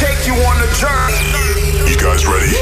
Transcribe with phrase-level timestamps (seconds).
[0.00, 1.30] take you on a journey.
[1.88, 2.56] You guys ready?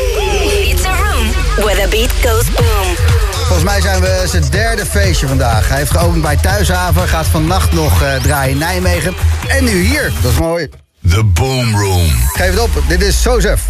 [0.71, 1.27] It's a room
[1.65, 2.97] where the beat goes boom.
[3.33, 5.69] Volgens mij zijn we zijn derde feestje vandaag.
[5.69, 9.15] Hij heeft geopend bij Thuishaven, gaat vannacht nog eh, draaien in Nijmegen.
[9.49, 10.69] En nu hier, dat is mooi.
[11.09, 12.11] The Boom Room.
[12.33, 13.63] Geef het op, dit is Sozef.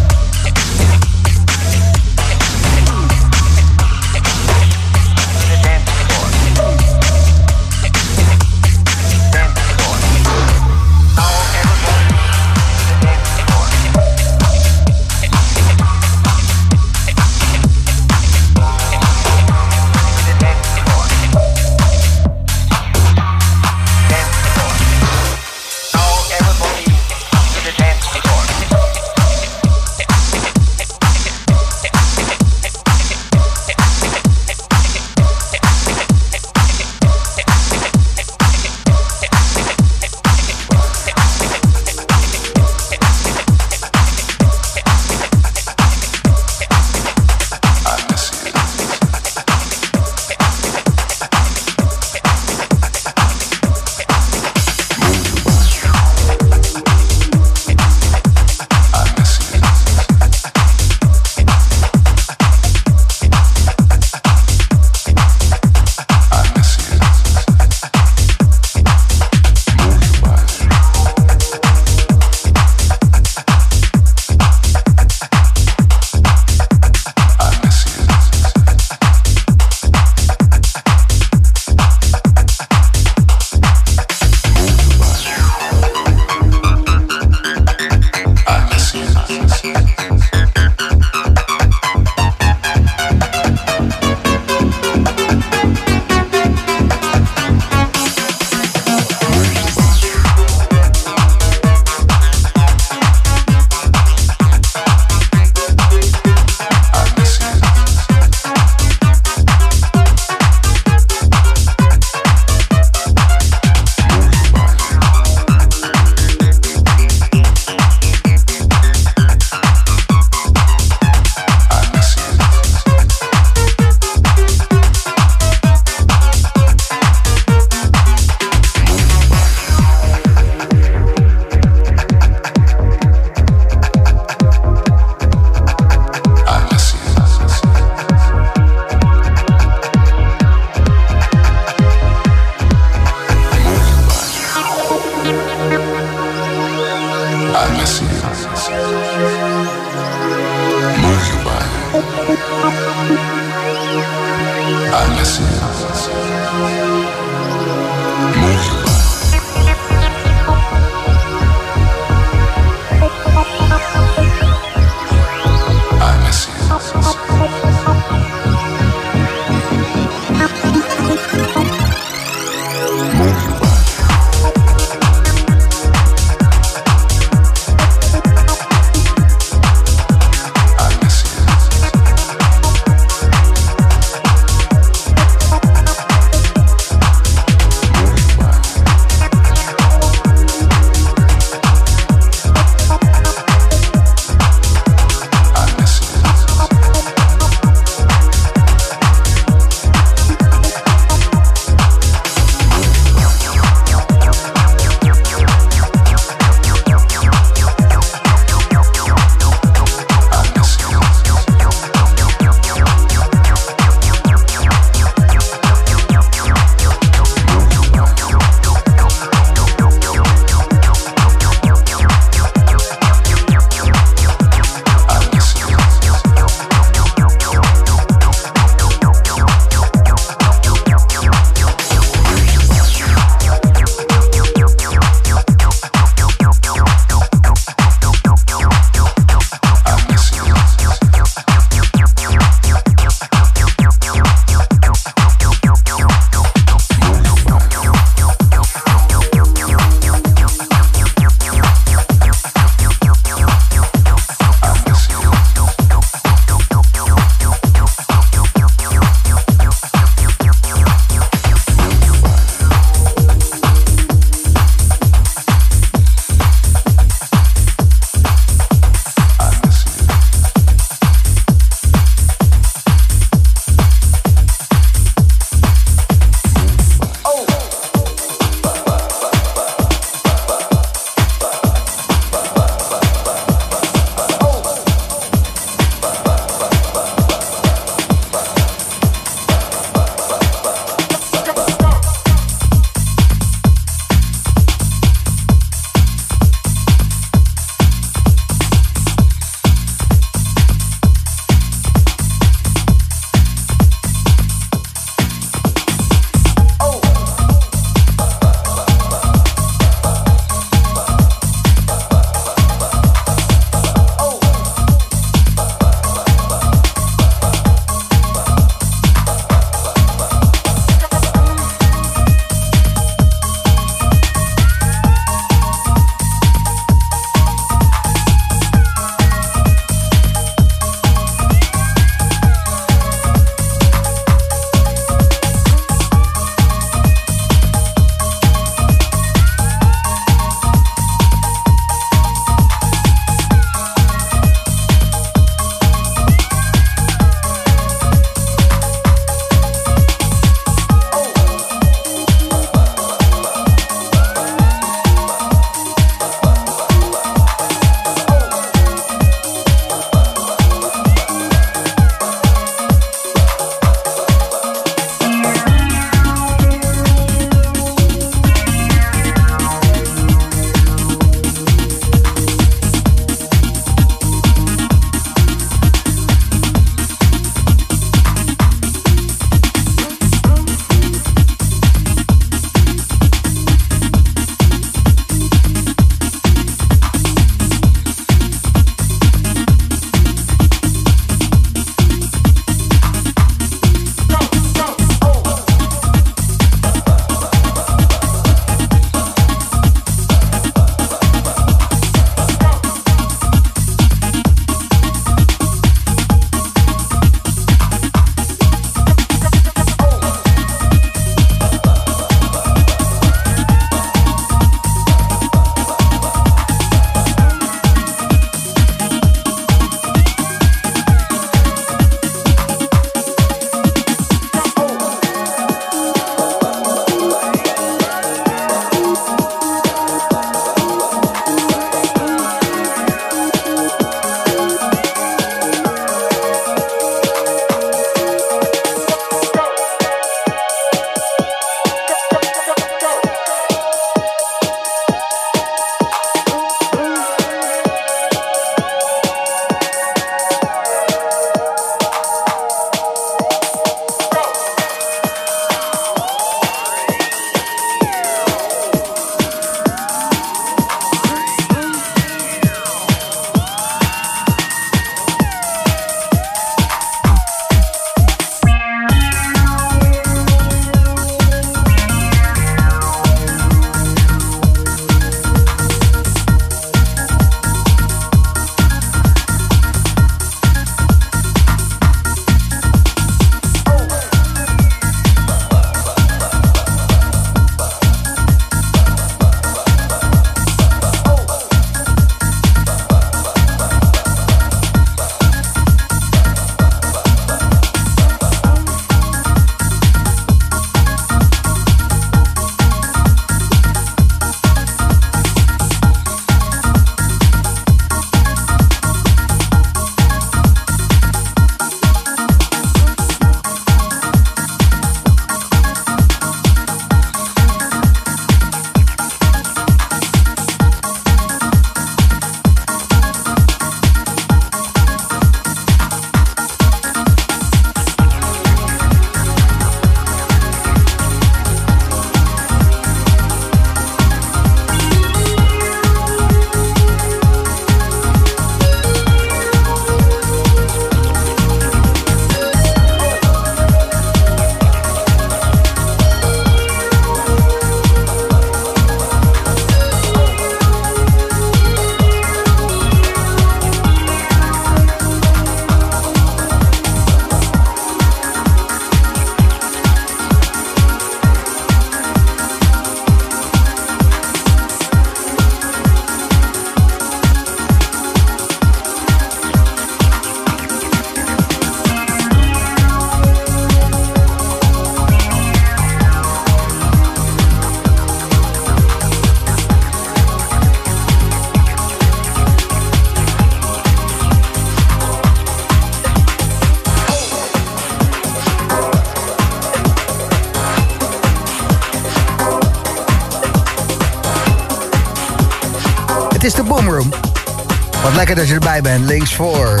[598.46, 599.24] Lekker dat je erbij bent.
[599.24, 600.00] Links voor.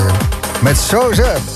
[0.62, 1.53] Met Soze.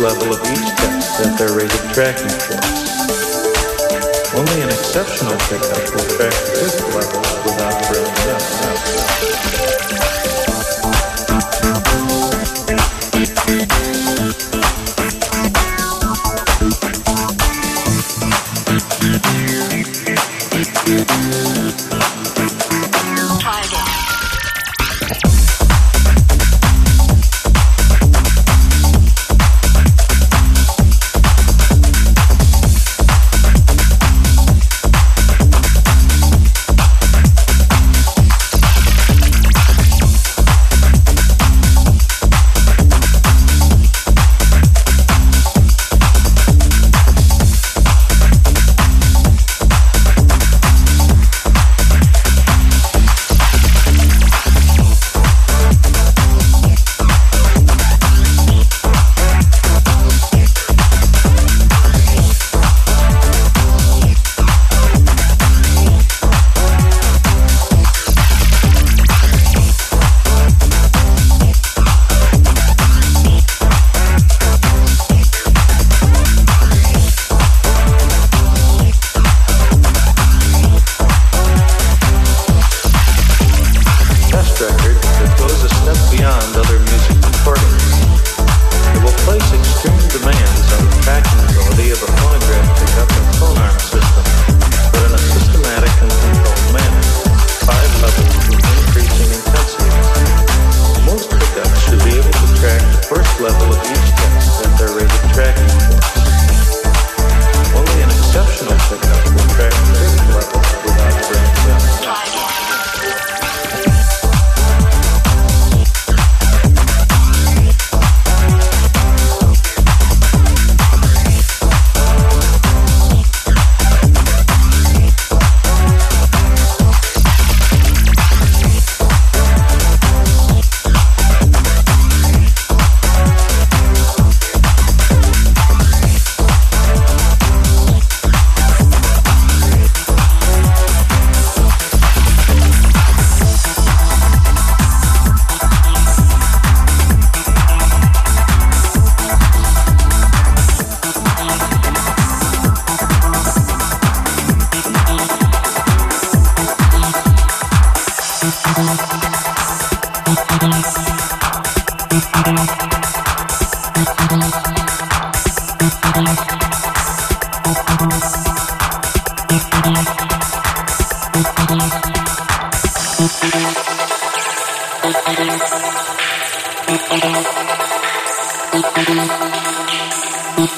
[0.00, 2.56] level of each test that they're rated tracking for.
[4.38, 9.29] Only an exceptional pickup will track the level without breaking up.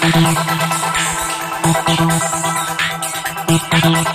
[0.03, 0.37] Thank
[4.07, 4.12] you.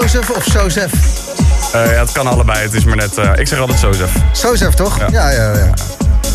[0.00, 0.92] Jozef of Jozef?
[1.74, 2.58] Uh, ja, het kan allebei.
[2.62, 3.18] Het is maar net...
[3.18, 4.10] Uh, ik zeg altijd Jozef.
[4.42, 4.98] Jozef, toch?
[4.98, 5.08] Ja.
[5.10, 5.74] ja, ja, ja.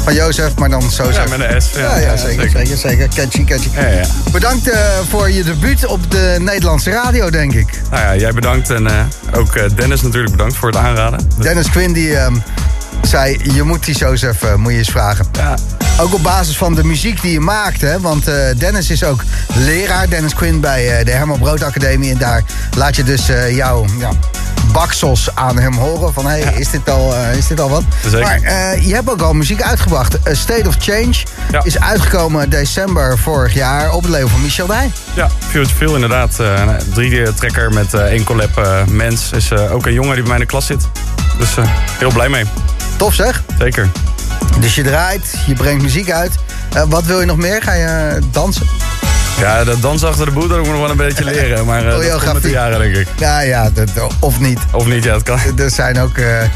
[0.03, 1.15] Van Jozef, maar dan Jozef.
[1.15, 1.71] Ja, met een S.
[1.75, 3.07] Ja, ja, zeker, zeker, zeker.
[3.15, 3.69] Catchy, catchy.
[3.75, 4.05] Ja.
[4.31, 4.79] Bedankt uh,
[5.09, 7.81] voor je debuut op de Nederlandse radio, denk ik.
[7.91, 8.69] Nou ja, jij bedankt.
[8.69, 8.87] En
[9.35, 11.19] ook Dennis natuurlijk bedankt voor het aanraden.
[11.41, 12.43] Dennis Quinn, die um,
[13.01, 13.39] zei...
[13.53, 15.25] je moet die Jozef, moet je eens vragen.
[15.31, 15.55] Ja.
[15.99, 17.99] Ook op basis van de muziek die je maakt, hè?
[17.99, 19.23] Want uh, Dennis is ook
[19.55, 22.11] leraar, Dennis Quinn, bij uh, de Herman Brood Academie.
[22.11, 22.43] En daar
[22.77, 24.09] laat je dus uh, jouw ja,
[24.71, 26.13] baksels aan hem horen.
[26.13, 27.83] Van, hé, hey, is, dit al, is dit al wat?
[28.03, 28.19] Zeker.
[28.19, 30.27] Maar je hebt ook al muziek uitgebracht.
[30.27, 31.15] A State of Change
[31.51, 31.63] ja.
[31.63, 34.91] is uitgekomen december vorig jaar op het leven van Michel Dij.
[35.13, 36.39] Ja, veel te veel inderdaad.
[36.93, 39.31] drie trekker met één collab mens.
[39.31, 40.87] Is ook een jongen die bij mij in de klas zit.
[41.39, 41.55] Dus
[41.99, 42.45] heel blij mee.
[42.97, 43.43] Tof zeg.
[43.59, 43.89] Zeker.
[44.59, 46.31] Dus je draait, je brengt muziek uit.
[46.75, 47.61] Uh, wat wil je nog meer?
[47.61, 48.65] Ga je dansen?
[49.39, 51.65] Ja, dat dansen achter de boot, dat moet ik nog wel een beetje leren.
[51.65, 53.07] Maar uh, dat komt met de jaren, denk ik.
[53.17, 53.89] Ja, ja, dat,
[54.19, 54.59] of niet.
[54.71, 55.39] Of niet, ja, dat kan.
[55.57, 56.17] Er zijn ook...
[56.17, 56.49] eh, eh,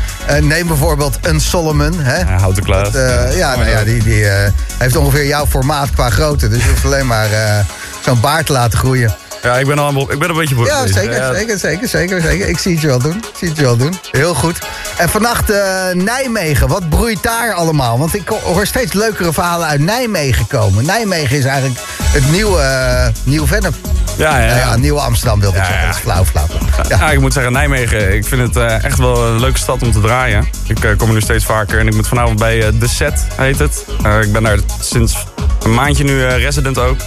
[0.43, 2.17] neem bijvoorbeeld een Solomon, hè?
[2.19, 2.85] Ja, houten klaar.
[2.95, 6.47] Eh, ja, nou ja, die, die eh, heeft ongeveer jouw formaat qua grootte.
[6.49, 7.59] Dus je hoeft alleen maar eh,
[8.05, 9.15] zo'n baard te laten groeien.
[9.43, 10.67] Ja, ik ben, al, een- ik ben een beetje boos.
[10.67, 12.47] Ja, zeker, zeker, zeker, zeker, zeker.
[12.49, 13.15] Ik zie het je wel doen.
[13.17, 13.93] Ik zie het je wel doen.
[14.11, 14.57] Heel goed.
[14.97, 16.67] En vannacht eh, Nijmegen.
[16.67, 17.97] Wat broeit daar allemaal?
[17.99, 20.85] Want ik hoor steeds leukere verhalen uit Nijmegen komen.
[20.85, 23.73] Nijmegen is eigenlijk het nieuwe, uh, nieuwe Vennep.
[24.21, 25.81] Ja, ja, ja, nieuwe Amsterdam wilde ik zeggen.
[25.81, 25.87] ja.
[25.87, 26.45] Dat is flauw, flauw.
[26.47, 26.99] flauw.
[26.99, 27.11] Ja.
[27.11, 29.99] Ik moet zeggen, Nijmegen, ik vind het eh, echt wel een leuke stad om te
[29.99, 30.47] draaien.
[30.67, 33.27] Ik eh, kom er nu steeds vaker en ik moet vanavond bij eh, The Set,
[33.35, 33.85] heet het.
[34.21, 35.25] Ik ben daar sinds
[35.63, 36.97] een maandje nu resident ook.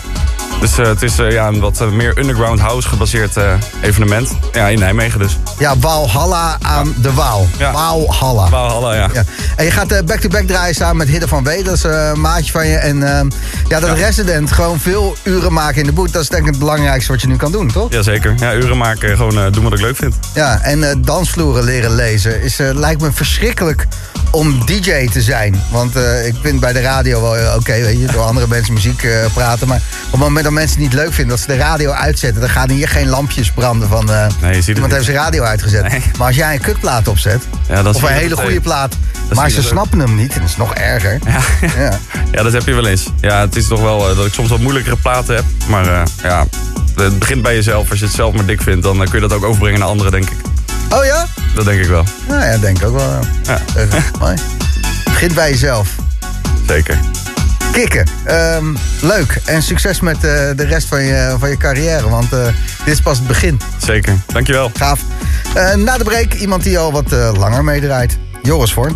[0.60, 3.36] Dus het is ja, een wat meer underground house gebaseerd
[3.82, 4.30] evenement.
[4.52, 5.38] Ja, in Nijmegen dus.
[5.58, 7.48] ja, Walhalla aan de Waal.
[7.58, 7.72] Ja.
[7.72, 8.46] Walhalla.
[8.46, 9.08] Valhalla, ja.
[9.12, 9.22] Ja.
[9.56, 11.64] En je gaat back-to-back draaien samen met Hidde van W.
[11.64, 12.76] Dat is een maatje van je.
[12.76, 13.30] En ehm,
[13.68, 16.12] ja, dat resident gewoon veel uren maken in de boot.
[16.12, 17.92] Dat is denk ik het belangrijkste wat je nu kan doen, toch?
[17.92, 18.34] Jazeker.
[18.36, 20.14] Ja, uren maken, gewoon eh, doen wat ik leuk vind.
[20.34, 23.86] Ja, en eh, dansvloeren leren lezen is, eh, lijkt me verschrikkelijk
[24.30, 25.62] om DJ te zijn.
[25.70, 25.96] Want
[26.26, 29.68] ik vind bij de radio wel oké, weet je, door andere mensen muziek praten.
[29.68, 32.40] Maar op het moment dat mensen het niet leuk vinden, dat ze de radio uitzetten,
[32.40, 34.10] dan gaan hier geen lampjes branden van.
[34.40, 35.88] Nee, je ziet iemand heeft zijn radio uitgezet.
[35.88, 36.02] Nee.
[36.18, 38.96] Maar als jij een kutplaat opzet, Ja, dat of een hele goede plaat,
[39.28, 41.18] Dat maar ze snappen hem niet, en dat is nog erger.
[41.26, 41.40] Ja.
[41.82, 41.98] Ja.
[42.32, 43.06] ja, dat heb je wel eens.
[43.20, 45.44] Ja, het is toch wel dat ik soms wat moeilijkere platen heb.
[45.68, 46.46] Maar ja,
[46.94, 47.90] het begint bij jezelf.
[47.90, 49.88] Als je het zelf maar dik vindt, dan eh, kun je dat ook overbrengen naar
[49.88, 50.36] anderen, denk ik.
[50.90, 51.26] Oh ja?
[51.54, 52.04] Dat denk ik wel.
[52.28, 53.18] Nou ja, denk ik ook wel.
[53.42, 53.84] Ja, Eh,
[54.20, 54.34] mooi.
[55.04, 55.88] Begint bij jezelf.
[56.66, 56.98] zeker.
[57.72, 58.06] Kikken.
[58.24, 58.64] Ehm,
[59.00, 59.40] leuk.
[59.44, 60.20] En succes met eh,
[60.56, 62.08] de rest van je, van je carrière.
[62.08, 62.44] Want eh,
[62.84, 63.60] dit is pas het begin.
[63.84, 64.14] Zeker.
[64.26, 64.70] Dankjewel.
[64.76, 65.00] Gaaf.
[65.54, 68.18] Eh, na de break iemand die al wat eh, langer meedraait.
[68.42, 68.92] Joris Vorn.